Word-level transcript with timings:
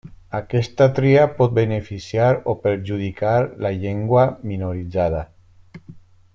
Aquesta 0.37 0.85
tria 0.99 1.25
pot 1.41 1.53
beneficiar 1.57 2.31
o 2.53 2.57
perjudicar 2.63 3.37
la 3.67 3.73
llengua 3.85 4.27
minoritzada. 4.53 5.25